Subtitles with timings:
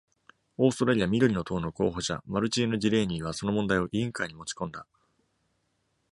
[0.57, 4.87] オーストラリア緑の党の候補者マルチーヌ・ディレーニーは、その問題を委員会に持ち込んだ。